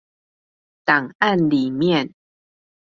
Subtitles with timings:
[0.83, 2.15] 檔案裡面